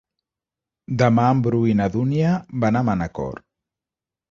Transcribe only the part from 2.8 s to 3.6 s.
a Manacor.